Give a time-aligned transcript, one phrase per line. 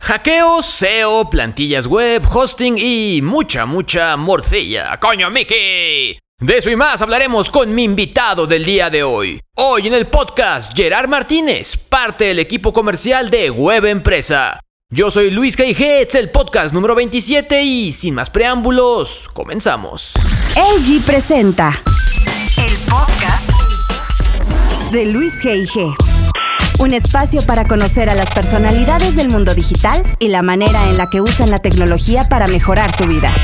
[0.00, 4.98] Hackeo, SEO, plantillas web, hosting y mucha, mucha morcilla.
[5.00, 6.18] ¡Coño, Mickey!
[6.38, 9.40] De eso y más hablaremos con mi invitado del día de hoy.
[9.56, 14.60] Hoy en el podcast, Gerard Martínez, parte del equipo comercial de Web Empresa.
[14.92, 20.12] Yo soy Luis G.I.G., es el podcast número 27 y sin más preámbulos, comenzamos.
[20.54, 21.82] LG presenta
[22.58, 23.50] el podcast
[24.92, 26.15] de Luis G.I.G.
[26.78, 31.08] Un espacio para conocer a las personalidades del mundo digital y la manera en la
[31.08, 33.34] que usan la tecnología para mejorar su vida.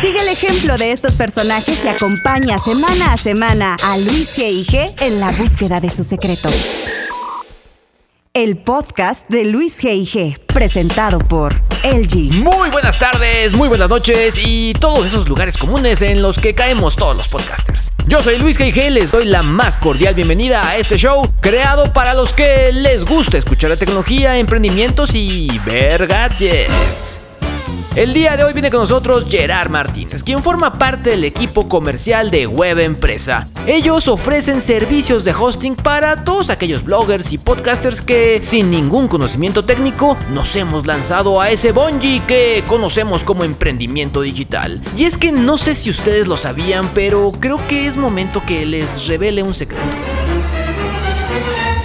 [0.00, 5.02] Sigue el ejemplo de estos personajes y acompaña semana a semana a Luis G.I.G.
[5.02, 6.54] en la búsqueda de sus secretos.
[8.34, 12.32] El podcast de Luis G.I.G., presentado por LG.
[12.32, 16.96] Muy buenas tardes, muy buenas noches y todos esos lugares comunes en los que caemos
[16.96, 17.92] todos los podcasters.
[18.06, 22.14] Yo soy Luis G.I.G., les doy la más cordial bienvenida a este show creado para
[22.14, 27.20] los que les gusta escuchar la tecnología, emprendimientos y ver gadgets.
[27.96, 32.30] El día de hoy viene con nosotros Gerard Martínez, quien forma parte del equipo comercial
[32.30, 33.48] de Web Empresa.
[33.66, 39.64] Ellos ofrecen servicios de hosting para todos aquellos bloggers y podcasters que, sin ningún conocimiento
[39.64, 44.82] técnico, nos hemos lanzado a ese bungee que conocemos como emprendimiento digital.
[44.94, 48.66] Y es que no sé si ustedes lo sabían, pero creo que es momento que
[48.66, 49.86] les revele un secreto.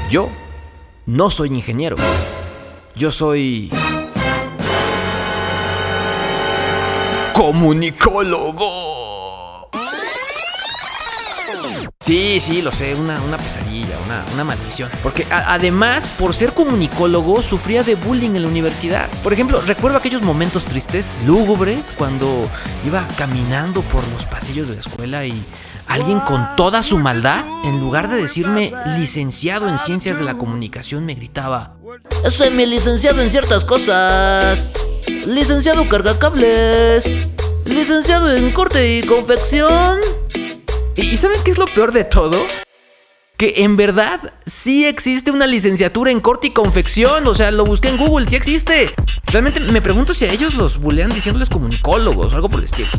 [0.09, 0.27] Yo
[1.05, 1.95] no soy ingeniero.
[2.97, 3.71] Yo soy
[7.41, 9.67] comunicólogo.
[11.99, 13.95] Sí, sí, lo sé, una, pesadilla,
[14.35, 14.91] una, maldición.
[15.01, 19.09] Porque además, por ser comunicólogo, sufría de bullying en la universidad.
[19.23, 22.47] Por ejemplo, recuerdo aquellos momentos tristes, lúgubres, cuando
[22.85, 25.43] iba caminando por los pasillos de la escuela y
[25.93, 31.05] alguien con toda su maldad, en lugar de decirme licenciado en ciencias de la comunicación,
[31.05, 31.75] me gritaba:
[32.29, 34.71] Soy mi licenciado en ciertas cosas.
[35.27, 37.27] Licenciado cargacables.
[37.65, 39.99] Licenciado en corte y confección.
[40.95, 42.45] ¿Y saben qué es lo peor de todo?
[43.41, 47.25] Que en verdad sí existe una licenciatura en corte y confección.
[47.25, 48.93] O sea, lo busqué en Google, sí existe.
[49.25, 52.89] Realmente me pregunto si a ellos los bulean diciéndoles comunicólogos o algo por el estilo.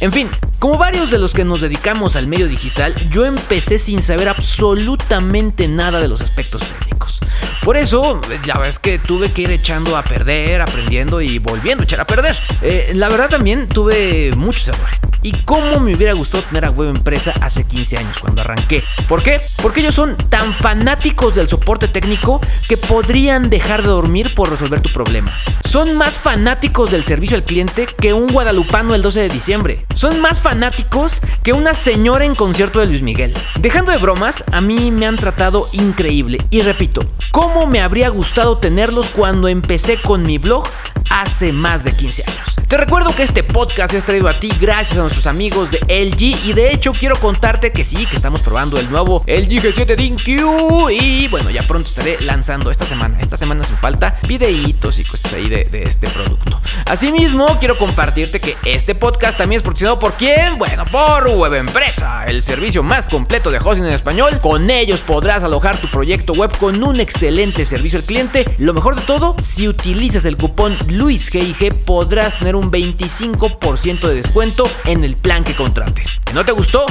[0.00, 4.00] En fin, como varios de los que nos dedicamos al medio digital, yo empecé sin
[4.00, 7.20] saber absolutamente nada de los aspectos técnicos.
[7.62, 11.84] Por eso, ya ves que tuve que ir echando a perder, aprendiendo y volviendo a
[11.84, 12.34] echar a perder.
[12.62, 14.98] Eh, la verdad también tuve muchos errores.
[15.22, 18.82] Y cómo me hubiera gustado tener a Web Empresa hace 15 años cuando arranqué.
[19.06, 19.38] ¿Por qué?
[19.60, 24.92] Porque son tan fanáticos del soporte técnico que podrían dejar de dormir por resolver tu
[24.92, 25.32] problema.
[25.68, 29.86] Son más fanáticos del servicio al cliente que un guadalupano el 12 de diciembre.
[29.94, 31.12] Son más fanáticos
[31.42, 33.34] que una señora en concierto de Luis Miguel.
[33.60, 36.38] Dejando de bromas, a mí me han tratado increíble.
[36.50, 40.64] Y repito, ¿cómo me habría gustado tenerlos cuando empecé con mi blog
[41.08, 42.60] hace más de 15 años?
[42.70, 46.46] Te recuerdo que este podcast es traído a ti gracias a nuestros amigos de LG
[46.46, 50.90] y de hecho quiero contarte que sí, que estamos probando el nuevo LG G7 DinQ
[50.92, 53.18] y bueno, ya pronto estaré lanzando esta semana.
[53.20, 56.60] Esta semana sin falta videitos y cosas ahí de, este producto.
[56.88, 60.56] Asimismo, quiero compartirte que este podcast también es patrocinado por quién?
[60.56, 64.38] Bueno, por Web Empresa, el servicio más completo de hosting en español.
[64.40, 68.44] Con ellos podrás alojar tu proyecto web con un excelente servicio al cliente.
[68.58, 74.14] Lo mejor de todo, si utilizas el cupón LuisGIG podrás tener un un 25% de
[74.14, 76.20] descuento en el plan que contrates.
[76.34, 76.84] ¿No te gustó?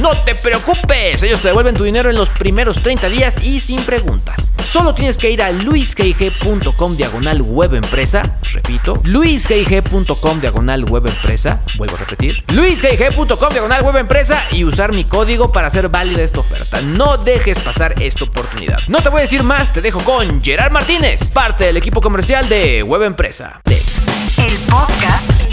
[0.00, 3.82] No te preocupes, ellos te devuelven tu dinero en los primeros 30 días y sin
[3.84, 4.52] preguntas.
[4.62, 11.96] Solo tienes que ir a luisgig.com diagonal web empresa, repito, luisgig.com diagonal web empresa, vuelvo
[11.96, 16.82] a repetir, luisgig.com diagonal web empresa y usar mi código para hacer válida esta oferta.
[16.82, 18.78] No dejes pasar esta oportunidad.
[18.88, 22.48] No te voy a decir más, te dejo con Gerard Martínez, parte del equipo comercial
[22.48, 25.52] de Web Empresa el podcast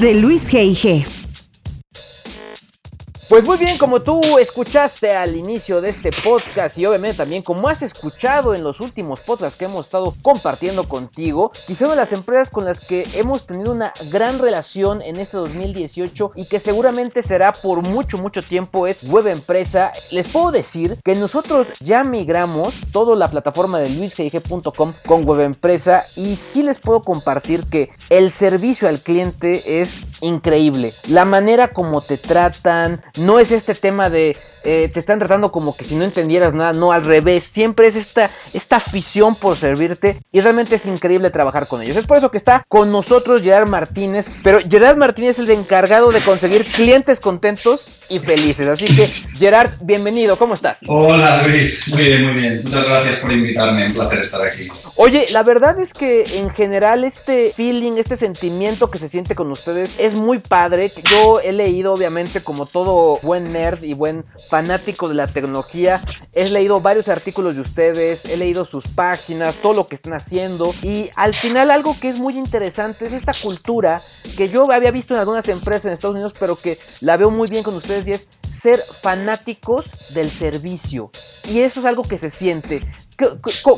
[0.00, 1.21] de Luis G.I.G.
[3.32, 7.66] Pues muy bien, como tú escuchaste al inicio de este podcast y obviamente también como
[7.66, 12.12] has escuchado en los últimos podcasts que hemos estado compartiendo contigo, quizá una de las
[12.12, 17.22] empresas con las que hemos tenido una gran relación en este 2018 y que seguramente
[17.22, 19.92] será por mucho, mucho tiempo es Web Empresa.
[20.10, 26.04] Les puedo decir que nosotros ya migramos toda la plataforma de luisgig.com con Web Empresa
[26.16, 30.92] y sí les puedo compartir que el servicio al cliente es increíble.
[31.08, 35.76] La manera como te tratan, no es este tema de eh, te están tratando como
[35.76, 40.20] que si no entendieras nada, no, al revés, siempre es esta, esta afición por servirte
[40.30, 41.96] y realmente es increíble trabajar con ellos.
[41.96, 46.12] Es por eso que está con nosotros Gerard Martínez, pero Gerard Martínez es el encargado
[46.12, 48.68] de conseguir clientes contentos y felices.
[48.68, 50.78] Así que Gerard, bienvenido, ¿cómo estás?
[50.86, 52.60] Hola Luis, muy bien, muy bien.
[52.62, 54.68] Muchas gracias por invitarme, un placer estar aquí.
[54.94, 59.50] Oye, la verdad es que en general este feeling, este sentimiento que se siente con
[59.50, 60.92] ustedes es muy padre.
[61.10, 66.00] Yo he leído obviamente como todo buen nerd y buen fanático de la tecnología.
[66.32, 70.74] He leído varios artículos de ustedes, he leído sus páginas, todo lo que están haciendo.
[70.82, 74.02] Y al final algo que es muy interesante es esta cultura
[74.36, 77.48] que yo había visto en algunas empresas en Estados Unidos, pero que la veo muy
[77.48, 81.10] bien con ustedes y es ser fanáticos del servicio.
[81.50, 82.82] Y eso es algo que se siente.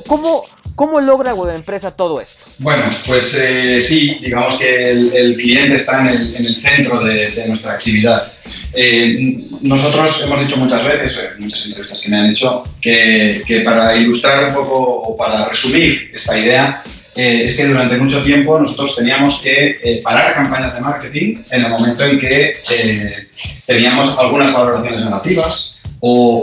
[0.07, 0.43] ¿Cómo,
[0.75, 2.45] cómo logra Web Empresa todo esto?
[2.59, 7.45] Bueno, pues eh, sí, digamos que el, cliente está en el, en el centro de,
[7.47, 8.33] nuestra actividad.
[8.77, 13.97] Eh, nosotros hemos dicho muchas veces, en muchas entrevistas que me han hecho, que, para
[13.97, 16.83] ilustrar un poco o para resumir esta idea,
[17.17, 21.65] eh, es que durante mucho tiempo nosotros teníamos que eh, parar campañas de marketing en
[21.65, 23.29] el momento en que eh,
[23.67, 26.43] teníamos algunas valoraciones negativas o,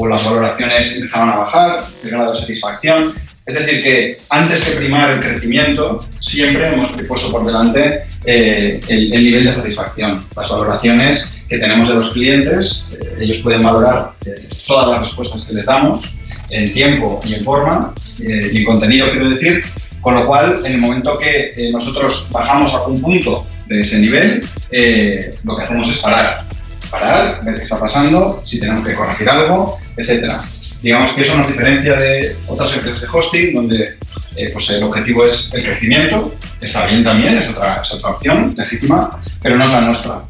[0.00, 3.14] o, las valoraciones empezaban a bajar, el grado de satisfacción.
[3.48, 9.24] Es decir, que antes que primar el crecimiento, siempre hemos puesto por delante el, el,
[9.24, 12.90] nivel de satisfacción, las valoraciones que tenemos de los clientes.
[13.18, 14.12] ellos pueden valorar
[14.66, 16.18] todas las respuestas que les damos
[16.50, 19.62] en tiempo y en forma, y en contenido, quiero decir,
[20.02, 23.98] con lo cual, en el momento que eh, nosotros bajamos a un punto de ese
[23.98, 26.44] nivel, eh, lo que hacemos es parar.
[26.90, 30.32] Parar, ver qué está pasando, si tenemos que corregir algo, etc.
[30.82, 33.98] Digamos que eso nos diferencia de otras empresas de hosting, donde
[34.36, 36.34] eh, pues el objetivo es el crecimiento.
[36.60, 39.10] Está bien también, es otra, es otra opción legítima,
[39.42, 40.22] pero no es la nuestra.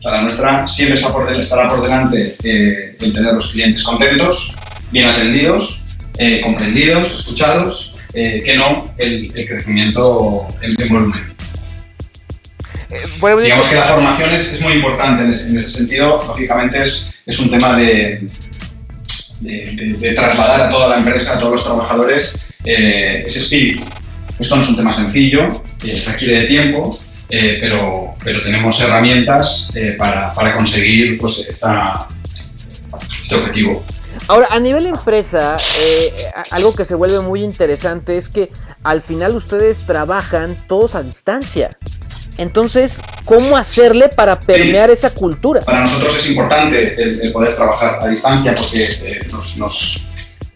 [0.00, 4.54] la nuestra siempre está por, estará por delante el tener los clientes contentos,
[4.90, 5.84] bien atendidos,
[6.44, 11.20] comprendidos, escuchados eh, que no el, crecimiento en, volumen.
[12.90, 16.16] Eh, Digamos que la formación es, muy importante en ese, sentido.
[16.26, 18.26] Lógicamente es, es un tema de,
[19.42, 23.84] de, trasladar a toda la empresa, a todos los trabajadores, eh, ese espíritu.
[24.38, 25.48] Esto no es un tema sencillo,
[26.06, 26.96] requiere de tiempo,
[27.28, 32.06] pero, pero tenemos herramientas para, para, conseguir pues, esta,
[33.22, 33.84] este objetivo.
[34.28, 38.50] Ahora, a nivel empresa, eh, algo que se vuelve muy interesante es que
[38.82, 41.70] al final ustedes trabajan todos a distancia.
[42.38, 45.60] Entonces, ¿cómo hacerle para permear esa cultura?
[45.62, 49.56] Para nosotros es importante el, poder trabajar a distancia porque eh, nos,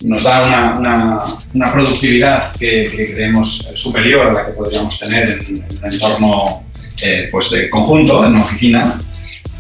[0.01, 1.23] nos, da una, una,
[1.55, 6.65] una productividad que, creemos superior a la que podríamos tener en, un entorno
[7.03, 9.01] eh, pues de conjunto, en una oficina.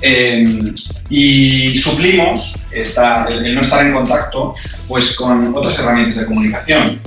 [0.03, 0.75] Em,
[1.11, 4.55] y suplimos esta, el, no estar en contacto
[4.89, 7.01] pues, con otras herramientas de comunicación.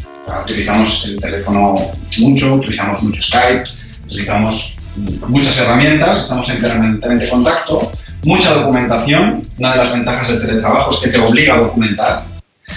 [0.44, 1.76] Utilizamos el teléfono
[2.20, 3.64] mucho, utilizamos mucho Skype,
[4.06, 7.92] utilizamos muchas herramientas, estamos en permanentemente contacto,
[8.24, 9.42] mucha documentación.
[9.60, 12.24] Una de las ventajas del teletrabajo es que te obliga a documentar,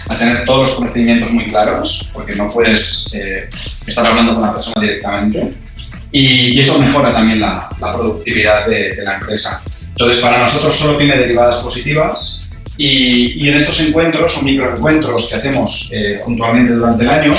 [0.08, 3.48] a tener todos los conocimientos muy claros, porque no puedes eh,
[3.86, 5.54] estar hablando con la persona directamente.
[6.12, 9.62] Y, eso mejora también la, productividad de la empresa.
[9.88, 12.46] Entonces, para nosotros solo tiene derivadas positivas
[12.76, 17.34] y, en estos encuentros o microencuentros que hacemos eh, puntualmente durante el año,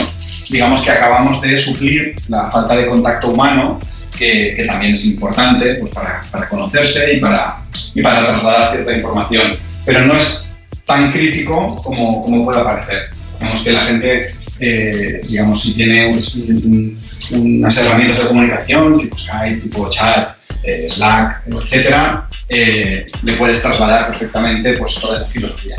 [0.49, 3.79] digamos que acabamos de suplir la falta de contacto humano,
[4.17, 7.61] que, también es importante pues, para, para, conocerse y para,
[7.93, 9.55] y para trasladar cierta información.
[9.85, 10.53] Pero no es
[10.85, 13.09] tan crítico como, como puede parecer.
[13.39, 14.27] Vemos que la gente,
[14.59, 22.27] eh, digamos, si tiene unas herramientas de comunicación, tipo Skype, tipo chat, eh, Slack, etcétera,
[22.49, 25.75] eh, le puedes trasladar perfectamente pues, toda esta filosofía.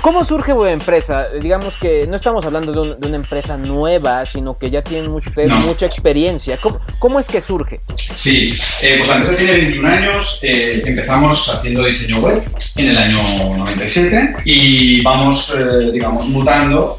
[0.00, 1.28] ¿Cómo surge Web Empresa?
[1.42, 5.86] Digamos que no estamos hablando de, una empresa nueva, sino que ya tienen ustedes mucha
[5.86, 6.56] experiencia.
[7.00, 7.80] ¿Cómo, es que surge?
[7.96, 10.40] Sí, eh, pues la empresa tiene 21 años.
[10.44, 12.44] Eh, empezamos haciendo diseño web
[12.76, 13.22] en el año
[13.56, 16.96] 97 y vamos, eh, digamos, mutando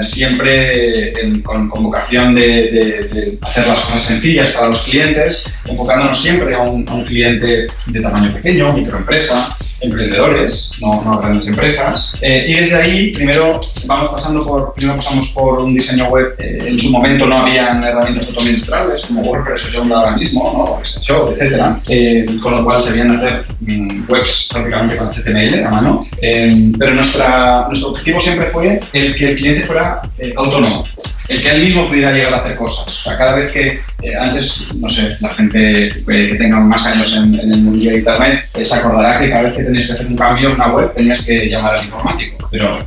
[0.00, 1.12] siempre
[1.44, 6.94] con, vocación de, hacer las cosas sencillas para los clientes, enfocándonos siempre a un, a
[6.94, 12.16] un cliente de tamaño pequeño, microempresa emprendedores, no, no grandes empresas.
[12.20, 16.34] Eh, y desde ahí, primero vamos pasando por, primero pasamos por un diseño web.
[16.38, 20.76] Eh, en su momento no habían herramientas autoadministrables como WordPress o Joomla ahora mismo, ¿no?
[20.78, 21.76] PrestaShop, etcétera.
[21.88, 26.06] Eh, con lo cual se habían hacer mm, webs prácticamente con HTML a mano.
[26.20, 30.02] pero nuestra, nuestro objetivo siempre fue el que el cliente fuera
[30.36, 30.84] autónomo
[31.28, 32.88] el que él mismo pudiera llegar a hacer cosas.
[32.88, 33.80] O sea, cada vez que
[34.18, 38.74] antes, no sé, la gente que tenga más años en, el mundo de Internet se
[38.74, 41.48] acordará que cada vez que tenías que hacer un cambio en una web tenías que
[41.48, 42.48] llamar al informático.
[42.50, 42.78] Pero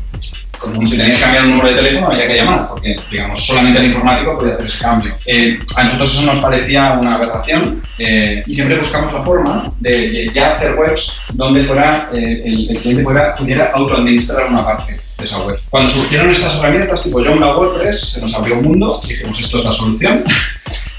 [0.62, 3.80] como si tenías que cambiar un número de teléfono había que llamar, porque digamos, solamente
[3.80, 5.14] el informático podía hacer ese cambio.
[5.26, 10.30] Eh, a nosotros eso nos parecía una aberración eh, y siempre buscamos la forma de,
[10.34, 15.42] ya hacer webs donde fuera eh, el, cliente pudiera, pudiera autoadministrar una parte de esa
[15.44, 15.60] web.
[15.70, 19.66] Cuando surgieron estas herramientas tipo Joomla WordPress, se nos abrió un mundo, dijimos esto es
[19.66, 20.24] la solución.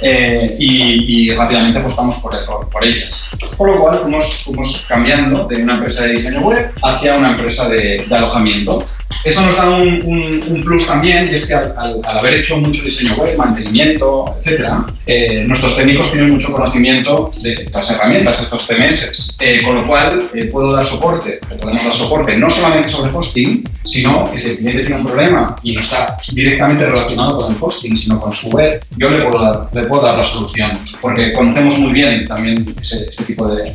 [0.02, 3.30] Eh, y, rápidamente apostamos por, por, ellas.
[3.56, 7.68] Por lo cual fuimos, fuimos, cambiando de una empresa de diseño web hacia una empresa
[7.68, 8.85] de, de alojamiento.
[9.25, 10.02] Eso nos da un,
[10.49, 14.68] un, plus también, y es que al, haber hecho mucho diseño web, mantenimiento, etc.,
[15.06, 20.23] eh, nuestros técnicos tienen mucho conocimiento de estas herramientas, estos CMS, eh, con lo cual
[20.50, 24.85] puedo dar soporte, podemos dar soporte no solamente sobre hosting, sino que si el cliente
[24.85, 28.85] tiene un problema y no está directamente relacionado con el hosting, sino con su web,
[28.97, 33.47] yo le puedo dar, puedo dar la solución, porque conocemos muy bien también ese, tipo
[33.49, 33.75] de,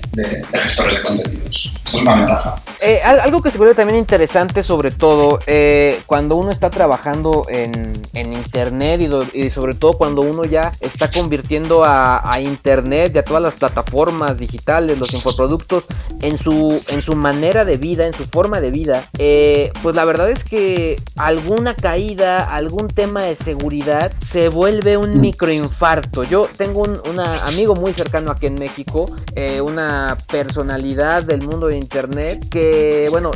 [0.53, 1.73] gestores de contenidos.
[1.85, 2.61] Esto es una ventaja.
[2.79, 7.87] Eh, algo que se vuelve también interesante, sobre todo, eh, cuando uno está trabajando en,
[8.13, 9.01] Internet
[9.33, 14.39] y, sobre todo cuando uno ya está convirtiendo a, Internet y a todas las plataformas
[14.39, 15.87] digitales, los infoproductos,
[16.21, 20.05] en su, en su manera de vida, en su forma de vida, eh, pues la
[20.05, 26.21] verdad es que alguna caída, algún tema de seguridad se vuelve un microinfarto.
[26.21, 31.77] Yo tengo un amigo muy cercano aquí en México, eh, una personalidad del mundo de
[31.77, 33.31] internet que, bueno,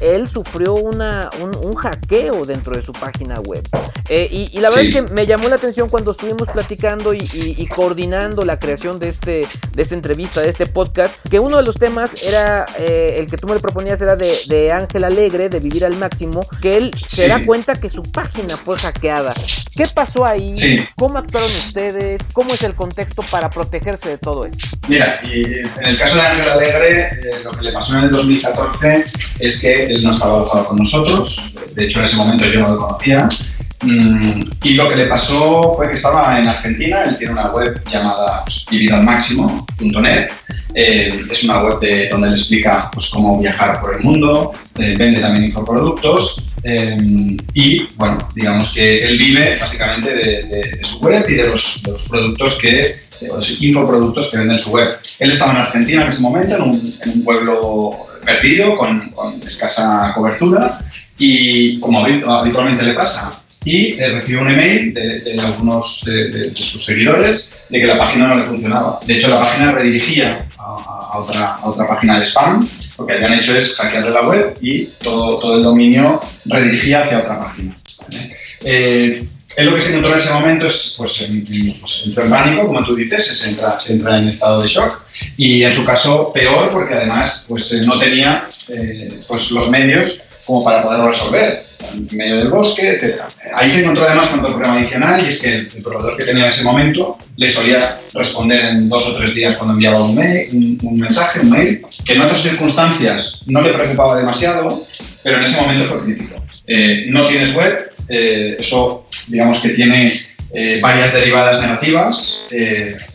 [0.00, 3.68] él, sufrió una, un, hackeo dentro de su página web.
[4.08, 8.46] Eh, y, la verdad es que me llamó la atención cuando estuvimos platicando y, coordinando
[8.46, 12.22] la creación de, este, de esta entrevista, de este podcast, que uno de los temas
[12.22, 16.46] era, eh, el que tú me proponías era de Ángel Alegre, de Vivir al Máximo,
[16.60, 19.34] que él se da cuenta que su página fue hackeada.
[19.74, 20.54] ¿Qué pasó ahí?
[20.96, 22.22] ¿Cómo actuaron ustedes?
[22.32, 24.66] ¿Cómo es el contexto para protegerse de todo esto?
[24.88, 28.10] Mira, y en el caso de Ángel Alegre, eh, lo que le pasó en el
[28.10, 29.04] 2014
[29.38, 32.68] es que él no estaba alojado con nosotros, de hecho en ese momento yo no
[32.70, 33.28] lo conocía,
[33.84, 38.44] y lo que le pasó fue que estaba en Argentina, él tiene una web llamada
[38.44, 38.66] pues,
[40.74, 44.94] eh, es una web de, donde él explica pues, cómo viajar por el mundo, eh,
[44.96, 51.34] vende también infoproductos Em, y bueno, digamos que él vive básicamente de, su web y
[51.34, 54.90] de los, productos que, los infoproductos que vende en su web.
[55.20, 57.90] Él estaba en Argentina en ese momento, en un, pueblo
[58.24, 59.12] perdido, con,
[59.46, 60.78] escasa cobertura,
[61.16, 67.60] y como habitualmente le pasa, y eh, recibió un email de, algunos de, sus seguidores
[67.68, 69.00] de que la página no le funcionaba.
[69.04, 72.66] De hecho, la página redirigía a, otra, a otra página de spam
[72.98, 77.20] lo que habían hecho es hackearle la web y todo, todo el dominio redirigía hacia
[77.20, 77.76] otra página.
[78.64, 79.24] Eh,
[79.56, 81.28] él lo que se encontró en ese momento es, pues,
[81.80, 85.02] pues, entró en pánico, como tú dices, se entra, se entra en estado de shock
[85.36, 90.22] y en su caso peor porque además pues, eh, no tenía eh, pues, los medios
[90.44, 93.22] como para poderlo resolver, en medio del bosque, etc.
[93.54, 96.44] Ahí se encontró además con otro problema adicional y es que el, proveedor que tenía
[96.44, 100.78] en ese momento le solía responder en dos o tres días cuando enviaba un, mail,
[100.82, 104.86] un, mensaje, un mail, que en otras circunstancias no le preocupaba demasiado,
[105.22, 106.42] pero en ese momento fue crítico.
[106.66, 110.12] Eh, no tienes web, eh, eso digamos que tiene
[110.54, 112.40] eh, varias derivadas negativas.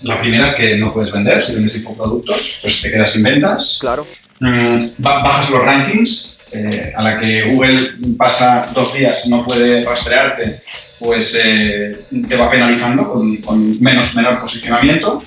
[0.02, 3.78] la primera es que no puedes vender si vendes infoproductos, pues te quedas sin ventas.
[3.80, 4.08] Claro.
[4.40, 10.62] Mm, bajas los rankings, eh, a la que Google pasa dos días no puede rastrearte,
[11.00, 11.92] pues eh,
[12.28, 15.22] te va penalizando con, menos, menor posicionamiento.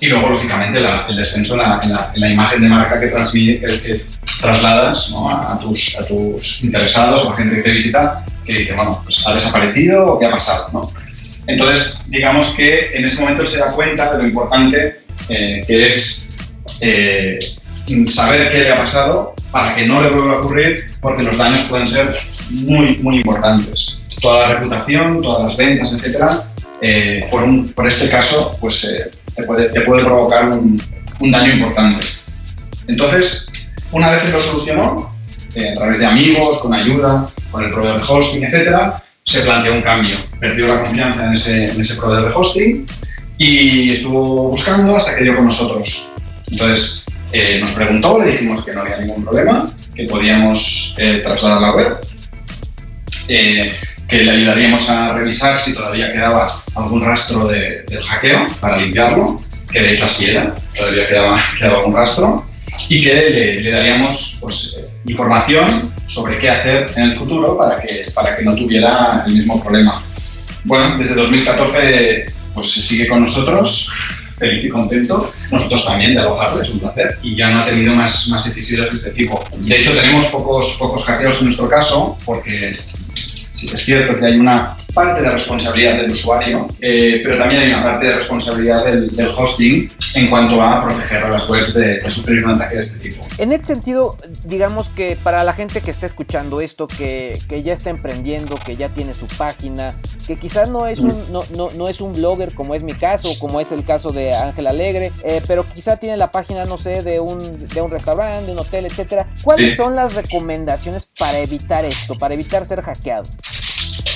[0.00, 4.04] Y luego, lógicamente, el descenso en la, imagen de marca que, transmite, que,
[4.40, 9.00] trasladas a, tus, a tus interesados o a gente que te visita, que dice, bueno,
[9.02, 10.92] pues ha desaparecido o qué ha pasado.
[11.46, 16.30] Entonces, digamos que en ese momento se da cuenta de lo importante eh, que es
[18.08, 21.64] saber qué le ha pasado para que no le vuelva a ocurrir, porque los daños
[21.64, 22.16] pueden ser
[22.50, 24.00] muy, muy importantes.
[24.20, 26.26] Toda la reputación, todas las ventas, etcétera,
[26.80, 30.80] eh, por, por, este caso, pues eh, te, puede, te, puede, provocar un,
[31.20, 32.06] un, daño importante.
[32.88, 35.14] Entonces, una vez que lo solucionó,
[35.54, 39.74] eh, a través de amigos, con ayuda, con el proveedor de hosting, etcétera, se planteó
[39.74, 40.16] un cambio.
[40.40, 42.86] Perdió la confianza en ese, en ese proveedor de hosting
[43.38, 46.12] y estuvo buscando hasta que dio con nosotros.
[46.50, 51.62] Entonces, Eh, nos preguntó, le dijimos que no había ningún problema, que podíamos eh, trasladar
[51.62, 51.96] la web,
[53.28, 53.74] eh,
[54.06, 59.34] que le ayudaríamos a revisar si todavía quedaba algún rastro de, del hackeo para limpiarlo,
[59.68, 62.46] que de hecho así era, todavía quedaba, quedaba algún rastro,
[62.88, 68.36] y que le, daríamos pues, información sobre qué hacer en el futuro para que, para
[68.36, 70.00] que no tuviera el mismo problema.
[70.62, 73.90] Bueno, desde 2014 pues sigue con nosotros,
[74.38, 75.26] feliz y contento.
[75.50, 77.18] Nosotros también de alojarlo, es un placer.
[77.22, 79.44] Y ya no ha tenido más, más episodios de este tipo.
[79.56, 82.72] De hecho, tenemos pocos, pocos hackeos en nuestro caso, porque
[83.54, 87.68] sí es cierto que hay una parte de responsabilidad del usuario, eh, pero también hay
[87.68, 92.00] una parte de responsabilidad del, del, hosting en cuanto a proteger a las webs de,
[92.00, 93.24] de, sufrir un ataque de este tipo.
[93.38, 97.72] En este sentido, digamos que para la gente que está escuchando esto, que, que ya
[97.72, 99.88] está emprendiendo, que ya tiene su página,
[100.26, 103.28] que quizás no es un, no, no, no es un blogger como es mi caso,
[103.40, 107.02] como es el caso de Ángel Alegre, eh, pero quizá tiene la página, no sé,
[107.02, 109.28] de un, de un restaurante, de un hotel, etcétera.
[109.42, 109.76] ¿Cuáles sí.
[109.76, 113.24] son las recomendaciones para evitar esto, para evitar ser hackeado?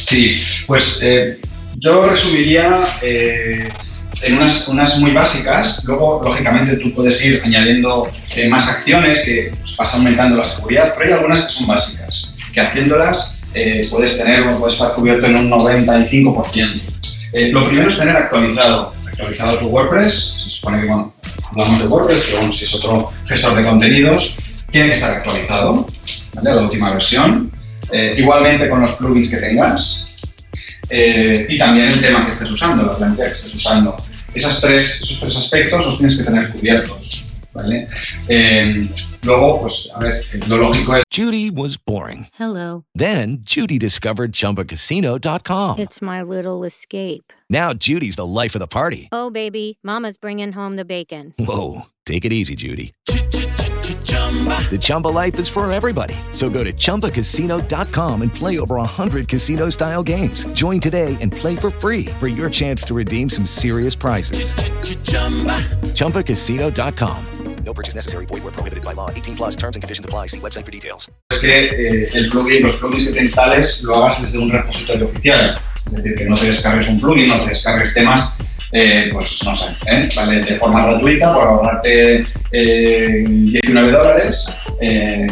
[0.08, 1.38] Sí, pues eh,
[1.80, 3.68] yo resumiría eh,
[4.22, 5.84] en unas, unas, muy básicas.
[5.84, 10.94] Luego, lógicamente, tú puedes ir añadiendo eh, más acciones que pues, vas aumentando la seguridad,
[10.96, 15.26] pero hay algunas que son básicas, que haciéndolas eh, puedes tener o puedes estar cubierto
[15.26, 16.80] en un 95%.
[17.34, 20.44] Eh, lo primero es tener actualizado, actualizado tu WordPress.
[20.44, 21.14] Se supone que, bueno,
[21.50, 24.38] hablamos de WordPress, pero bueno, si es otro gestor de contenidos,
[24.70, 25.86] tiene que estar actualizado,
[26.32, 26.54] ¿vale?
[26.54, 27.57] La última versión.
[27.90, 30.16] Eh, igualmente con los plugins que tengas
[30.90, 33.96] eh, y también el tema que estés usando, la plantilla que estés usando.
[34.34, 37.38] Esas tres, esos tres aspectos los tienes que tener cubiertos.
[37.52, 37.86] ¿vale?
[38.28, 38.88] Eh,
[39.24, 41.02] luego, pues, a ver, lo lógico es.
[41.10, 42.26] Judy was boring.
[42.34, 42.84] Hello.
[42.94, 45.78] Then Judy discovered chumbacasino.com.
[45.78, 47.32] It's my little escape.
[47.50, 49.08] Now Judy's the life of the party.
[49.10, 51.34] Oh, baby, Mama's bringing home the bacon.
[51.38, 51.86] Whoa.
[52.04, 52.94] Take it easy, Judy.
[54.28, 56.14] The Chumba life is for everybody.
[56.32, 60.44] So go to ChumbaCasino.com and play over 100 casino style games.
[60.52, 64.52] Join today and play for free for your chance to redeem some serious prizes.
[65.94, 67.24] ChumbaCasino.com.
[67.64, 68.26] No purchase necessary.
[68.26, 69.10] Void where prohibited by law.
[69.10, 70.26] 18 plus terms and conditions apply.
[70.26, 71.10] See website for details.
[71.30, 75.08] Es que eh, el plugin, los plugins que te instales lo hagas desde un repositorio
[75.08, 75.58] oficial.
[75.86, 78.38] Es decir, que no te descargues un plugin, no te descargues temas
[78.72, 80.08] eh, pues no sé, ¿eh?
[80.46, 85.26] de forma gratuita por ahorrarte eh, 19 dólares, eh,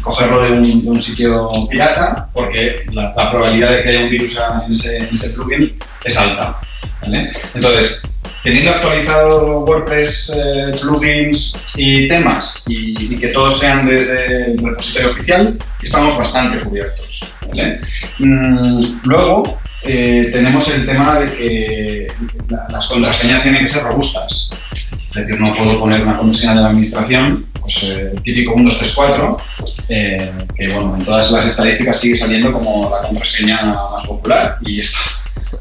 [0.00, 4.10] cogerlo de un, de un, sitio pirata, porque la, la, probabilidad de que haya un
[4.10, 6.58] virus en ese, en ese plugin es alta.
[7.02, 7.30] ¿Vale?
[7.54, 8.08] Entonces,
[8.42, 15.10] teniendo actualizado WordPress, eh, plugins y temas y, y, que todos sean desde el repositorio
[15.12, 17.36] oficial, estamos bastante cubiertos.
[17.48, 17.80] ¿vale?
[18.18, 22.06] Mm, luego, eh, tenemos el tema de que
[22.48, 24.50] la, las contraseñas tienen que ser robustas.
[24.72, 29.36] Es decir, no puedo poner una contraseña de la administración, pues eh, típico 1234,
[29.88, 34.80] eh, que bueno, en todas las estadísticas sigue saliendo como la contraseña más popular y
[34.80, 34.98] esto,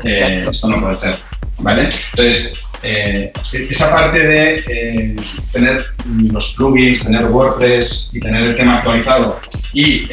[0.04, 1.18] eh, esto no puede ser.
[1.62, 1.90] ¿Vale?
[2.12, 5.16] Entonces, esa parte de
[5.52, 9.40] tener los plugins, tener WordPress y tener el tema actualizado
[9.74, 10.06] y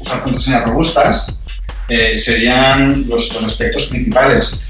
[0.00, 1.42] usar contraseñas robustas,
[1.88, 4.66] eh, serían los, los, aspectos principales.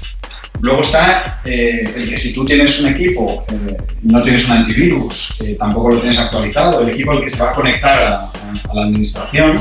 [0.59, 5.41] Luego está eh, el que si tú tienes un equipo, eh, no tienes un antivirus,
[5.59, 8.83] tampoco lo tienes actualizado, el equipo al que se va a conectar a, a la
[8.83, 9.57] administración,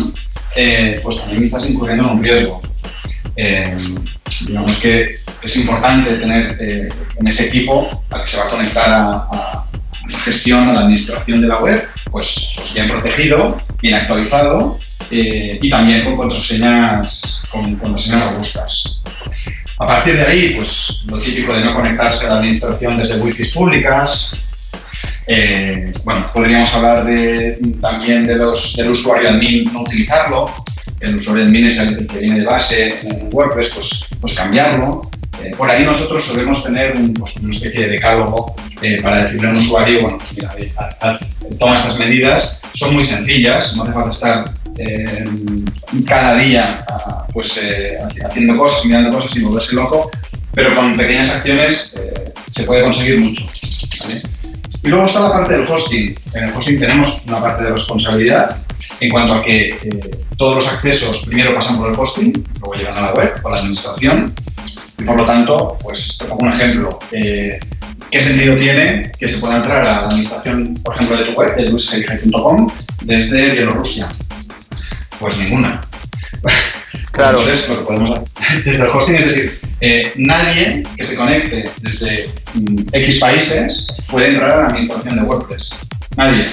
[1.03, 2.63] pues también estás incurriendo en un riesgo.
[3.35, 9.13] Digamos que es importante tener en ese equipo al que se va a conectar a,
[9.31, 9.67] a
[10.11, 14.79] la gestión, a la administración de la web, pues, pues bien protegido, bien actualizado
[15.11, 19.03] eh, y también con contraseñas, con contraseñas robustas.
[19.79, 23.45] A partir de ahí, pues lo típico de no conectarse a la administración desde wifi
[23.47, 24.39] públicas.
[25.27, 30.53] Eh, bueno, podríamos hablar de, también de los, del usuario admin, no utilizarlo.
[31.03, 35.11] El usuario admin es el que viene de base en WordPress, pues, pues cambiarlo.
[35.43, 39.49] Eh, por ahí nosotros solemos tener un, pues, una especie de decálogo eh, para decirle
[39.49, 43.83] a un usuario, bueno, pues mira, haz, haz, toma estas medidas, son muy sencillas, no
[43.83, 44.45] hace falta estar
[44.79, 45.25] eh,
[46.07, 46.85] cada día
[47.33, 50.11] pues, eh, haciendo cosas, mirando cosas y volverse loco,
[50.55, 53.45] pero con pequeñas acciones eh, se puede conseguir mucho.
[54.01, 54.23] ¿vale?
[54.83, 56.15] Y luego está la parte del hosting.
[56.35, 58.57] En el hosting tenemos una parte de responsabilidad
[59.03, 59.77] en cuanto a que
[60.37, 63.59] todos los accesos primero pasan por el hosting, luego llegan a la web, por la
[63.59, 64.35] administración,
[64.99, 66.99] y por lo tanto, pues te pongo un ejemplo.
[67.11, 67.59] Eh,
[68.11, 71.57] ¿Qué sentido tiene que se pueda entrar a la administración, por ejemplo, de tu web,
[71.57, 72.71] de luisseige.com,
[73.03, 74.09] desde Bielorrusia?
[75.19, 75.81] Pues ninguna.
[77.11, 77.41] Claro.
[77.41, 81.71] Entonces, lo que podemos hacer desde el hosting es decir, eh, nadie que se conecte
[81.83, 85.79] desde mm, X países puede entrar a la administración de WordPress.
[86.17, 86.49] Nadie.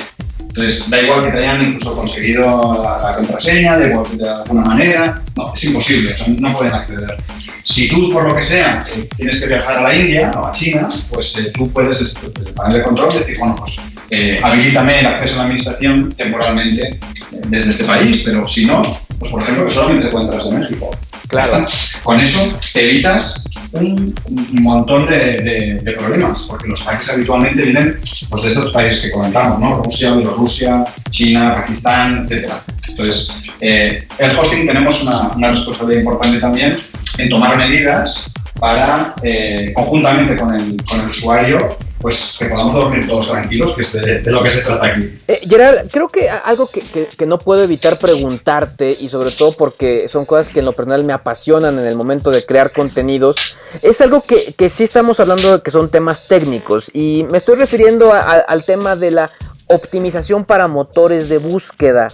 [0.49, 5.53] Entonces, da igual que te hayan incluso conseguido la, contraseña, de, de, alguna manera, no,
[5.53, 7.17] es imposible, no pueden acceder.
[7.61, 10.51] Si tú, por lo que sea, eh, tienes que viajar a la India o a
[10.51, 15.01] China, pues eh, tú puedes, desde el panel de control, decir, bueno, pues eh, habilítame
[15.01, 16.99] el acceso a la administración temporalmente
[17.47, 18.81] desde este país, pero si no,
[19.19, 20.91] pues por ejemplo, que solamente entrar desde México.
[21.27, 21.65] Claro.
[22.03, 24.15] Con eso te evitas un,
[24.53, 27.95] montón de, problemas, porque los ataques habitualmente vienen
[28.29, 29.83] pues, de estos países que comentamos, ¿no?
[29.83, 32.51] Rusia, Bielorrusia, China, Pakistán, etc.
[32.89, 36.79] Entonces, eh, el hosting tenemos una, una, responsabilidad importante también
[37.17, 43.07] en tomar medidas para, eh, conjuntamente con el, con el usuario, pues que podamos dormir
[43.07, 45.17] todos tranquilos, que es de, lo que se trata aquí.
[45.27, 50.25] Eh, Gerard, creo que algo que, no puedo evitar preguntarte, y sobre todo porque son
[50.25, 54.21] cosas que en lo personal me apasionan en el momento de crear contenidos, es algo
[54.21, 58.63] que, que sí estamos hablando de que son temas técnicos, y me estoy refiriendo al
[58.63, 59.29] tema de la
[59.69, 62.09] optimización para motores de búsqueda.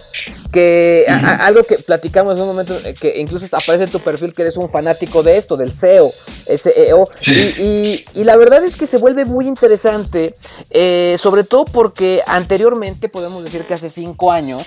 [0.52, 1.04] Que
[1.40, 4.56] algo que platicamos en un momento, eh, que incluso aparece en tu perfil que eres
[4.56, 6.12] un fanático de esto, del SEO,
[6.54, 7.08] SEO.
[7.26, 10.34] Y, y, la verdad es que se vuelve muy interesante,
[10.70, 14.66] eh, sobre todo porque anteriormente, podemos decir que hace cinco años,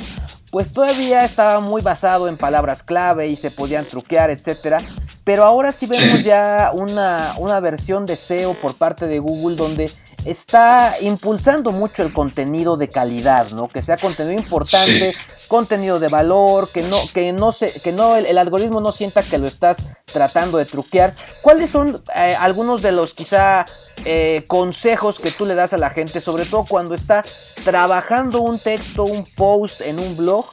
[0.51, 4.81] pues todavía estaba muy basado en palabras clave y se podían truquear, etcétera.
[5.23, 9.89] Pero ahora sí vemos ya una, una versión de SEO por parte de Google donde
[10.25, 13.67] está impulsando mucho el contenido de calidad, ¿no?
[13.67, 15.13] Que sea contenido importante,
[15.47, 19.37] contenido de valor, que no, que no se, que no el, algoritmo no sienta que
[19.37, 21.15] lo estás tratando de truquear.
[21.41, 23.65] ¿Cuáles son eh, algunos de los quizá
[24.05, 27.23] eh, consejos que tú le das a la gente, sobre todo cuando está
[27.63, 30.45] trabajando un texto, un post en un blog,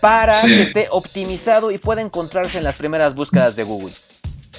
[0.00, 3.92] para que esté optimizado y pueda encontrarse en las primeras búsquedas de Google?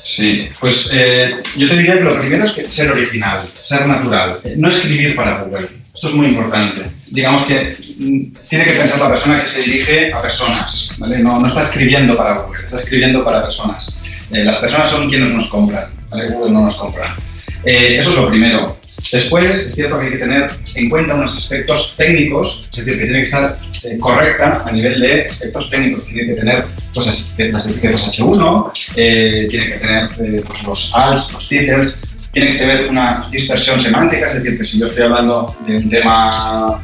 [0.04, 4.40] Sí, pues eh, yo te diría que lo primero es que ser original, ser natural,
[4.56, 5.68] no escribir para Google.
[5.94, 6.86] Esto es muy importante.
[7.08, 11.20] Digamos que mm, tiene que pensar la persona que se dirige a personas, ¿vale?
[11.20, 14.00] No, no está escribiendo para Google, está escribiendo para personas.
[14.32, 16.32] Eh, las personas son quienes nos compran, ¿vale?
[16.32, 17.16] Google no nos compra.
[17.64, 18.78] Eh, eso es lo primero.
[19.12, 23.04] Después, es cierto que hay que tener en cuenta unos aspectos técnicos, es decir, que
[23.06, 26.06] tiene que estar eh, correcta a nivel de aspectos técnicos.
[26.06, 31.50] Tiene que tener pues, las etiquetas H1, eh, tiene que tener pues, los ALS, los
[31.50, 35.78] titles, tiene que tener una dispersión semántica, es decir, que si yo estoy hablando de
[35.78, 36.82] un tema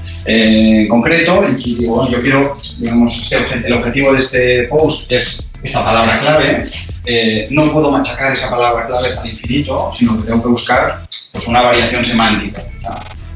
[0.89, 3.31] concreto y, digo, yo quiero, digamos,
[3.63, 6.65] el objetivo de este post es esta palabra clave,
[7.05, 11.03] eh, no puedo machacar esa palabra clave hasta el infinito, sino que tengo que buscar
[11.31, 12.63] pues, una variación semántica,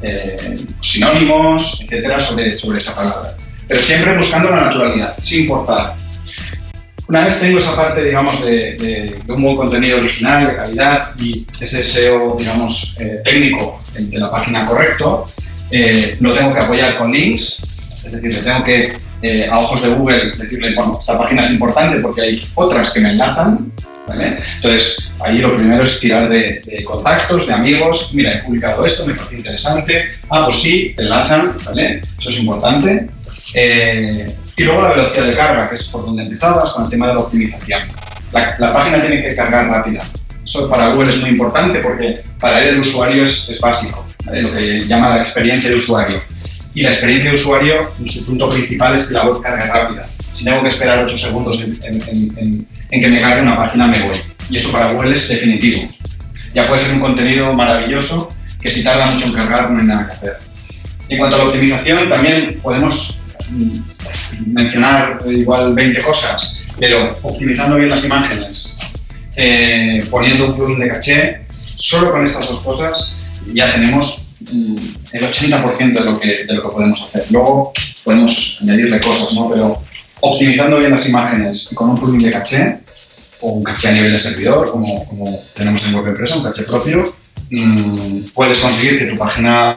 [0.01, 3.35] eh, sinónimos, etcétera, sobre, sobre esa palabra.
[3.67, 5.95] Pero siempre buscando la naturalidad, sin importar.
[7.09, 11.83] Una vez tengo esa parte, digamos, de, un buen contenido original, de calidad y ese
[11.83, 15.27] SEO, digamos, eh, técnico de la página correcto,
[16.21, 19.89] lo tengo que apoyar con links, es decir, le tengo que eh, a ojos de
[19.89, 23.71] Google decirle, bueno, esta página es importante porque hay otras que me enlazan,
[24.07, 24.37] ¿vale?
[24.55, 29.13] Entonces, ahí lo primero es tirar de, contactos, de amigos, mira, he publicado esto, me
[29.13, 32.01] parece interesante, ah, pues sí, te enlazan, ¿vale?
[32.19, 33.09] Eso es importante.
[33.53, 37.07] Eh, y luego la velocidad de carga, que es por donde empezabas con el tema
[37.07, 37.87] de la optimización.
[38.31, 40.03] La, página tiene que cargar rápida.
[40.43, 44.51] Eso para Google es muy importante porque para él el usuario es, es básico, lo
[44.51, 46.21] que llama la experiencia de usuario
[46.77, 50.03] y la experiencia de usuario, su punto principal es que la web cargue rápida.
[50.31, 54.21] Si tengo que esperar 8 segundos en, que me cargue una página, me voy.
[54.51, 55.89] Y eso para Google es definitivo.
[56.53, 58.29] Ya puede ser un contenido maravilloso
[58.61, 60.37] que si tarda mucho en cargar no hay nada que hacer.
[61.09, 63.79] En cuanto a la optimización, también podemos mm,
[64.45, 68.75] mencionar igual 20 cosas, pero optimizando bien las imágenes,
[69.35, 73.16] eh, poniendo un plugin de caché, solo con estas dos cosas
[73.53, 74.29] ya tenemos
[75.13, 77.25] el 80% de lo, que, de lo que podemos hacer.
[77.31, 77.71] Luego
[78.03, 79.49] podemos añadirle cosas, ¿no?
[79.49, 79.81] Pero
[80.21, 82.79] optimizando bien las imágenes y con un plugin de caché,
[83.41, 86.63] o un caché a nivel de servidor, como, como tenemos en web empresa, un caché
[86.63, 87.03] propio,
[87.51, 89.75] mm, puedes conseguir que tu página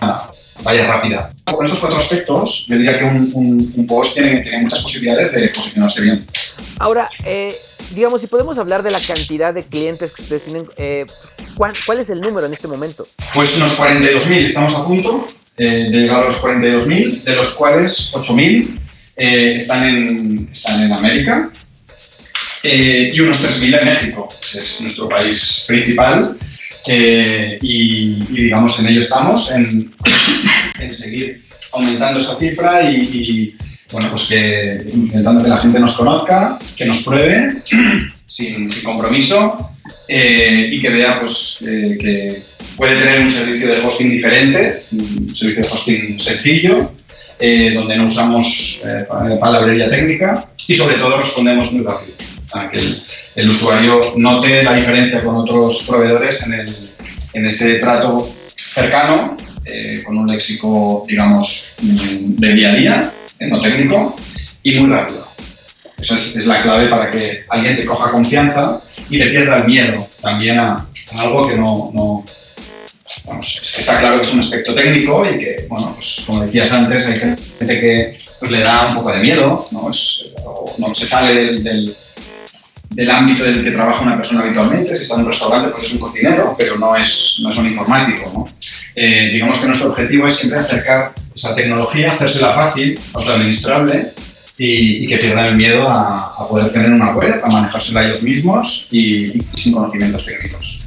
[0.63, 1.33] vaya rápida.
[1.45, 5.49] Con esos cuatro aspectos, yo diría que un, un, post tiene, tiene, muchas posibilidades de
[5.49, 6.27] posicionarse bien.
[6.79, 7.55] Ahora, eh,
[7.91, 11.07] digamos, si podemos hablar de la cantidad de clientes que ustedes tienen, eh,
[11.55, 13.07] ¿cuál, es el número en este momento?
[13.35, 15.27] Pues unos 42.000, estamos a punto
[15.57, 18.79] eh, de llegar a los 42.000, de los cuales 8.000
[19.17, 21.51] eh, están, en, están en América
[22.63, 26.37] y unos 3.000 en México, que es nuestro país principal.
[26.87, 29.95] Y, digamos, en ello estamos, en,
[30.79, 33.57] en seguir aumentando esa cifra y
[33.93, 37.49] bueno, pues que intentando que la gente nos conozca, que nos pruebe
[38.27, 39.73] sin, compromiso
[40.07, 42.43] eh, y que vea pues, eh, que
[42.77, 46.93] puede tener un servicio de hosting diferente, un servicio de hosting sencillo,
[47.41, 48.83] eh, donde no usamos
[49.41, 52.15] palabrería técnica y sobre todo respondemos muy rápido,
[52.53, 52.79] para que
[53.37, 56.91] el, usuario note la diferencia con otros proveedores en, el,
[57.35, 59.37] en ese trato cercano,
[60.05, 64.17] con un léxico, digamos, de día a día, técnico,
[64.63, 65.27] y muy rápido.
[65.99, 70.09] Esa es, la clave para que alguien te coja confianza y le pierda el miedo
[70.21, 72.25] también a, algo que no, no
[73.41, 77.19] está claro que es un aspecto técnico y que, bueno, pues como decías antes, hay
[77.19, 79.91] gente que pues, le da un poco de miedo, no,
[80.79, 81.95] no se sale del,
[82.91, 85.85] del, ámbito en el que trabaja una persona habitualmente, si está en un restaurante pues
[85.85, 88.31] es un cocinero, pero no es, no es un informático.
[88.33, 88.45] ¿no?
[88.95, 94.13] Eh, digamos que nuestro objetivo es siempre acercar esa tecnología, hacérsela fácil, autoadministrable
[94.59, 98.89] y, y que pierdan el miedo a, poder tener una web, a manejársela ellos mismos
[98.91, 100.87] y, sin conocimientos técnicos.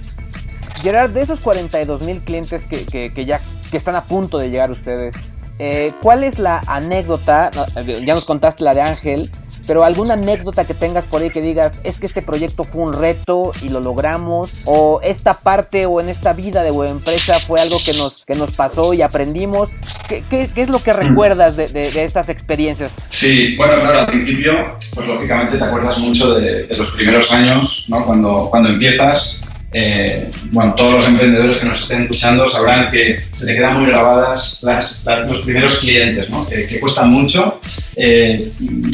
[0.82, 3.40] Gerard, de esos 42 mil clientes que, que, ya
[3.72, 5.16] que están a punto de llegar ustedes,
[5.60, 7.50] eh, ¿cuál es la anécdota?
[7.86, 9.30] Ya nos contaste la de Ángel,
[9.68, 12.94] pero alguna anécdota que tengas por ahí que digas, es que este proyecto fue un
[12.94, 17.60] reto y lo logramos, o esta parte o en esta vida de web empresa fue
[17.60, 19.72] algo que nos, que nos pasó y aprendimos.
[20.08, 22.92] ¿Qué, qué, es lo que recuerdas de, de, estas experiencias?
[23.08, 27.86] Sí, bueno, claro, al principio, pues lógicamente te acuerdas mucho de, de los primeros años,
[27.90, 28.06] ¿no?
[28.06, 29.44] Cuando, cuando empiezas,
[29.76, 33.90] eh, bueno, todos los emprendedores que nos estén escuchando sabrán que se te quedan muy
[33.90, 36.46] grabadas las, los primeros clientes, ¿no?
[36.48, 37.60] que, cuestan mucho,
[37.96, 38.52] eh,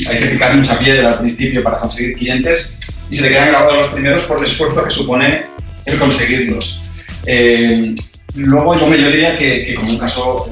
[0.08, 2.80] hay que picar mucha piedra al principio para conseguir clientes
[3.12, 5.44] y se te quedan grabados los primeros por el esfuerzo que supone
[5.86, 6.84] el conseguirlos.
[7.26, 7.94] Eh,
[8.36, 10.50] luego yo, yo diría que, como un caso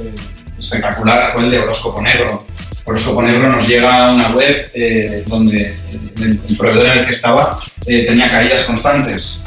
[0.59, 2.43] espectacular fue el de Horóscopo Negro.
[2.83, 4.71] Horóscopo Negro nos llega a una web
[5.27, 5.73] donde
[6.19, 9.41] el, el, proveedor en el que estaba tenía caídas constantes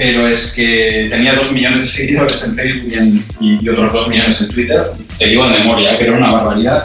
[0.00, 4.48] pero es que tenía dos millones de seguidores en Facebook y, otros dos millones en
[4.48, 6.82] Twitter, te digo de memoria, que era una barbaridad,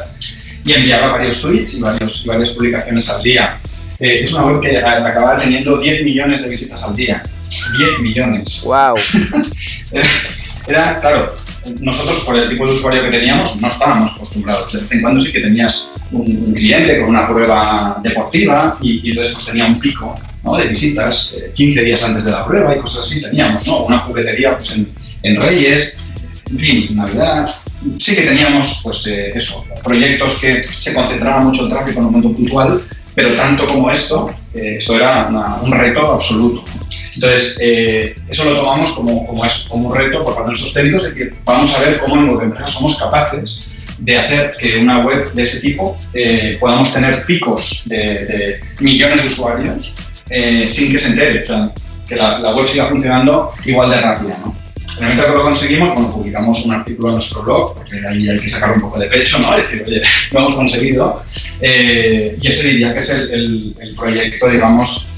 [0.65, 3.62] y enviaba varios tweets y, varias publicaciones al día.
[3.99, 7.23] Eh, es una web que acababa teniendo 10 millones de visitas al día.
[7.78, 8.63] 10 millones.
[8.65, 8.95] ¡Wow!
[10.67, 11.34] era, claro,
[11.82, 14.71] nosotros por el tipo de usuario que teníamos no estábamos acostumbrados.
[14.73, 19.12] De vez en cuando sí que tenías un, cliente con una prueba deportiva y, y
[19.12, 20.15] entonces pues tenía un pico
[20.54, 23.86] de visitas 15 eh, días antes de la prueba y cosas así teníamos, ¿no?
[23.86, 24.78] Una juguetería pues,
[25.23, 26.13] en, Reyes,
[26.51, 27.49] en fin, Navidad.
[27.97, 32.12] Sí que teníamos, pues eh, eso, proyectos que se concentraban mucho el tráfico en un
[32.13, 32.82] momento puntual,
[33.15, 35.28] pero tanto como esto, eh, esto era
[35.63, 36.63] un reto absoluto.
[37.15, 37.60] Entonces,
[38.30, 41.34] eso lo tomamos como, como, como un reto por parte de nuestros técnicos, de que
[41.43, 45.62] vamos a ver cómo en empresa somos capaces de hacer que una web de ese
[45.62, 45.97] tipo
[46.60, 49.95] podamos tener picos de, de millones de usuarios
[50.30, 51.71] eh, sin que se entere, o sea,
[52.08, 54.38] que la, web siga funcionando igual de rápida.
[54.39, 54.56] ¿no?
[54.97, 58.30] En el momento que lo conseguimos, bueno, publicamos un artículo en nuestro blog, porque ahí
[58.30, 59.51] hay que sacar un poco de pecho, ¿no?
[59.56, 60.01] decir, oye,
[60.32, 61.23] lo hemos conseguido.
[61.62, 65.14] Eh, y ese diría que es el, proyecto, digamos,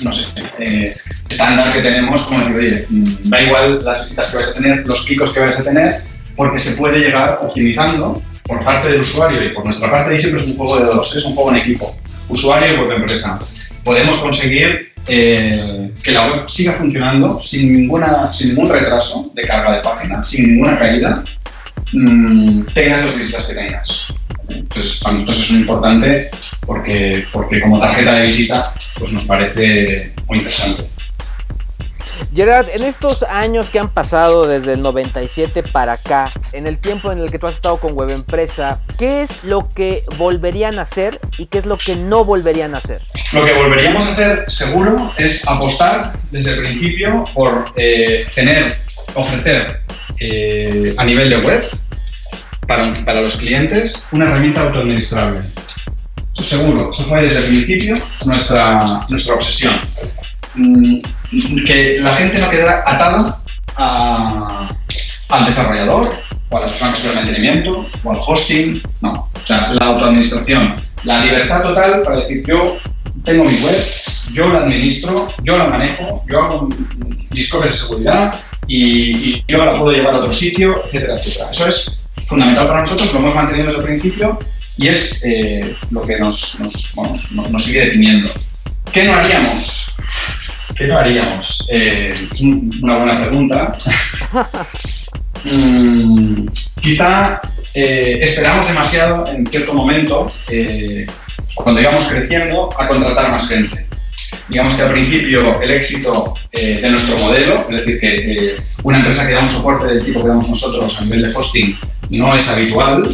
[0.00, 0.26] no sé,
[0.58, 0.94] eh,
[1.28, 4.88] estándar que tenemos, como decir, oye, mm, da igual las visitas que vais a tener,
[4.88, 6.02] los picos que vais a tener,
[6.36, 10.42] porque se puede llegar optimizando por parte del usuario y por nuestra parte, y siempre
[10.42, 11.96] es un juego de dos, es un juego en equipo,
[12.28, 13.40] usuario y web empresa
[13.84, 19.76] podemos conseguir eh, que la web siga funcionando sin, ninguna, sin ningún retraso de carga
[19.76, 21.22] de página, sin ninguna caída,
[21.92, 24.06] mmm, tengas las visitas que tengas.
[24.74, 26.30] Entonces, para nosotros es muy importante
[26.66, 30.90] porque, porque como tarjeta de visita pues nos parece muy interesante.
[32.34, 37.12] Gerard, en estos años que han pasado desde el 97 para acá, en el tiempo
[37.12, 40.82] en el que tú has estado con Web Empresa, ¿qué es lo que volverían a
[40.82, 43.02] hacer y qué es lo que no volverían a hacer?
[43.32, 48.78] Lo que volveríamos a hacer seguro es apostar desde el principio por eh, tener,
[49.14, 49.82] ofrecer
[50.20, 51.64] eh, a nivel de web
[52.66, 55.40] para, para los clientes una herramienta autoadministrable.
[56.32, 57.94] Eso seguro, eso fue desde el principio
[58.26, 59.74] nuestra, nuestra obsesión.
[60.54, 60.98] Mm,
[61.66, 63.40] que la gente no quedara atada
[63.76, 66.06] al desarrollador
[66.48, 69.30] o a la persona que el mantenimiento o al hosting, no.
[69.34, 72.78] O sea, la autoadministración, la libertad total para decir yo
[73.24, 73.76] tengo mi web,
[74.32, 76.68] yo la administro, yo la manejo, yo hago
[77.30, 81.50] discovery de seguridad y, yo la puedo llevar a otro sitio, etcétera, etcétera.
[81.50, 84.38] Eso es fundamental para nosotros, lo hemos mantenido desde el principio
[84.76, 88.30] y es eh, lo que nos, nos, nos sigue definiendo.
[88.92, 89.94] ¿Qué no haríamos?
[90.76, 91.66] ¿Qué no haríamos?
[91.70, 93.76] Eh, es una buena pregunta.
[95.44, 96.46] Mm,
[96.80, 97.42] quizá
[97.74, 101.06] eh, esperamos demasiado en cierto momento, eh,
[101.54, 103.86] cuando íbamos creciendo, a contratar más gente.
[104.48, 108.98] digamos que al principio el éxito eh, de nuestro modelo, es decir, que eh, una
[108.98, 111.78] empresa que da un soporte del tipo que damos nosotros a nivel de hosting
[112.10, 113.06] no es habitual.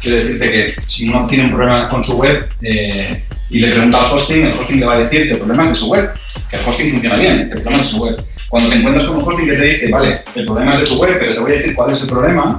[0.00, 4.04] Quiero decirte que si uno tiene un problema con su web eh, y le pregunta
[4.04, 6.10] al hosting, el hosting le va a decir que el problema es de su web,
[6.50, 8.24] que el hosting funciona bien, el problema es de su web.
[8.48, 10.94] Cuando te encuentras con un hosting que te dice, vale, el problema es de tu
[11.00, 12.58] web, pero te voy a decir cuál es el problema,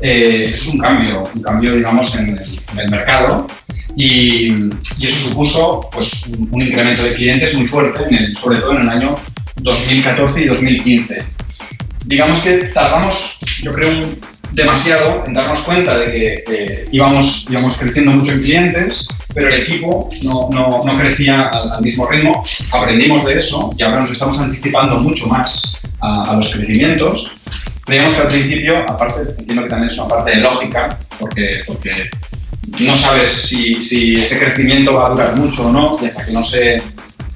[0.00, 3.46] eso es un cambio, un cambio, digamos, en el, mercado
[3.96, 4.70] y,
[5.02, 9.14] eso supuso pues, un, incremento de clientes muy fuerte, sobre todo en el año
[9.56, 11.24] 2014 y 2015.
[12.06, 13.90] Digamos que tardamos, yo creo,
[14.52, 20.08] demasiado en darnos cuenta de que íbamos, íbamos creciendo mucho en clientes, pero el equipo
[20.22, 22.42] no, no, no crecía al, mismo ritmo.
[22.72, 27.36] Aprendimos de eso y ahora nos estamos anticipando mucho más a, a los crecimientos.
[27.84, 32.10] Creíamos que al principio, aparte, entiendo que también es una parte de lógica, porque, porque
[32.78, 36.32] no sabes si, si, ese crecimiento va a durar mucho o no, y hasta que
[36.32, 36.82] no se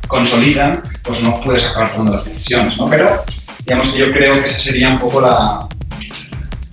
[0.07, 2.89] consolidan, pues no puedes acabar tomando las decisiones, ¿no?
[2.89, 3.25] Pero,
[3.65, 5.67] digamos que yo creo que ese sería un poco la,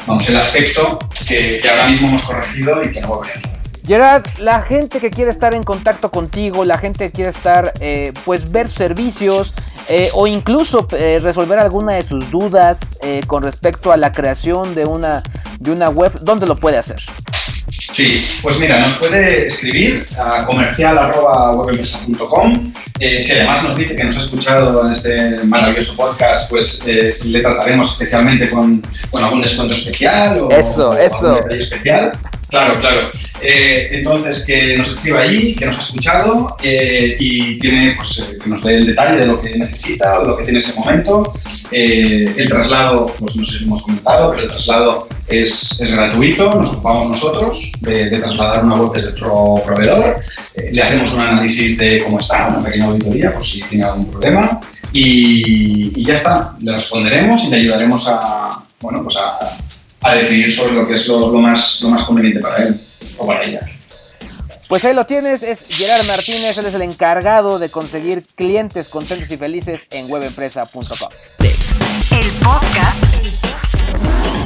[0.06, 4.62] vamos, el aspecto que, ahora mismo hemos corregido y que no volveríamos a Gerard, la
[4.62, 8.70] gente que quiere estar en contacto contigo, la gente que quiere estar, eh, pues ver
[8.70, 9.56] servicios
[9.90, 14.76] eh, o incluso eh, resolver alguna de sus dudas eh, con respecto a la creación
[14.76, 15.24] de una,
[15.60, 17.02] de una web, ¿dónde lo puede hacer?
[17.71, 22.73] Sí, pues mira, nos puede escribir a comercial.webempresa.com.
[22.99, 27.13] Eh, si además nos dice que nos ha escuchado en este maravilloso podcast, pues eh,
[27.25, 31.36] le trataremos especialmente con, con, algún descuento especial o, eso, eso.
[31.36, 32.12] algún especial.
[32.51, 32.97] Claro, claro.
[33.41, 38.38] Eh, entonces, que nos escriba ahí, que nos ha escuchado eh, y tiene, pues, eh,
[38.38, 40.65] que nos dé el detalle de lo que necesita o de lo que tiene en
[40.65, 41.34] ese momento.
[41.71, 46.54] Eh, el traslado, pues no sé si hemos comentado, pero el traslado es, es gratuito,
[46.56, 50.20] nos ocupamos nosotros de, de, trasladar una web desde otro proveedor.
[50.56, 54.10] Eh, le hacemos un análisis de cómo está, una pequeña auditoría por si tiene algún
[54.10, 54.60] problema.
[54.94, 58.50] Y, y ya está, le responderemos y le ayudaremos a,
[58.82, 59.58] bueno, pues a,
[60.02, 62.82] a decidir sobre lo que es lo, lo, más, lo más conveniente para él
[63.17, 63.62] o para ella.
[64.67, 69.30] Pues ahí lo tienes, es Gerard Martínez, él es el encargado de conseguir clientes contentos
[69.30, 71.10] y felices en webempresa.com.
[71.39, 73.51] El podcast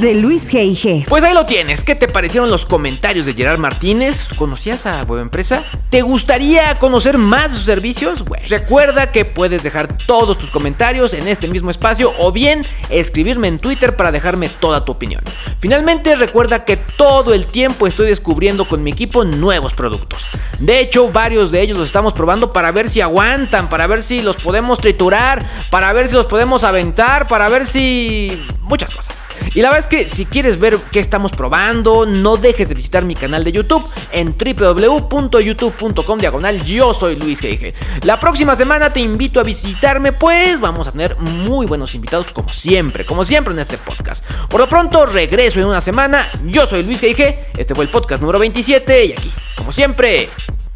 [0.00, 1.06] de Luis G.I.G.
[1.08, 1.82] Pues ahí lo tienes.
[1.82, 4.28] ¿Qué te parecieron los comentarios de Gerard Martínez?
[4.36, 5.64] ¿Conocías a Web Empresa?
[5.88, 8.22] ¿Te gustaría conocer más de sus servicios?
[8.48, 13.58] Recuerda que puedes dejar todos tus comentarios en este mismo espacio o bien escribirme en
[13.58, 15.22] Twitter para dejarme toda tu opinión.
[15.58, 20.26] Finalmente, recuerda que todo el tiempo estoy descubriendo con mi equipo nuevos productos.
[20.58, 24.20] De hecho, varios de ellos los estamos probando para ver si aguantan, para ver si
[24.20, 28.46] los podemos triturar, para ver si los podemos aventar, para ver si...
[28.60, 29.15] muchas cosas.
[29.54, 33.04] Y la verdad es que si quieres ver qué estamos probando, no dejes de visitar
[33.04, 37.74] mi canal de YouTube en www.youtube.com diagonal yo soy Luis G.I.G.
[38.02, 42.52] La próxima semana te invito a visitarme, pues vamos a tener muy buenos invitados como
[42.52, 44.24] siempre, como siempre en este podcast.
[44.48, 46.26] Por lo pronto, regreso en una semana.
[46.44, 47.36] Yo soy Luis G.I.G.
[47.56, 50.28] Este fue el podcast número 27 y aquí, como siempre,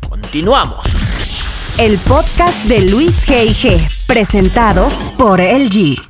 [0.09, 0.87] continuamos.
[1.79, 4.07] El podcast de Luis G.I.G.
[4.07, 6.10] Presentado por LG.